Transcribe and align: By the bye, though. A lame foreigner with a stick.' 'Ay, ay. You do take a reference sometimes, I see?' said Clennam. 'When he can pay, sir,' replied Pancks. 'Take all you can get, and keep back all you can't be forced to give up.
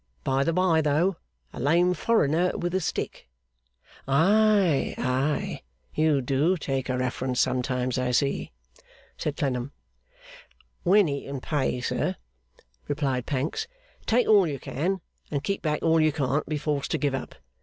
By 0.23 0.43
the 0.43 0.51
bye, 0.51 0.81
though. 0.81 1.17
A 1.53 1.59
lame 1.59 1.93
foreigner 1.93 2.57
with 2.57 2.73
a 2.73 2.79
stick.' 2.81 3.29
'Ay, 4.07 4.95
ay. 4.97 5.61
You 5.93 6.21
do 6.23 6.57
take 6.57 6.89
a 6.89 6.97
reference 6.97 7.39
sometimes, 7.39 7.99
I 7.99 8.09
see?' 8.09 8.51
said 9.15 9.37
Clennam. 9.37 9.73
'When 10.81 11.05
he 11.05 11.25
can 11.25 11.39
pay, 11.39 11.81
sir,' 11.81 12.15
replied 12.87 13.27
Pancks. 13.27 13.67
'Take 14.07 14.27
all 14.27 14.47
you 14.47 14.57
can 14.57 14.93
get, 14.93 15.01
and 15.29 15.43
keep 15.43 15.61
back 15.61 15.83
all 15.83 16.01
you 16.01 16.11
can't 16.11 16.49
be 16.49 16.57
forced 16.57 16.89
to 16.89 16.97
give 16.97 17.13
up. 17.13 17.35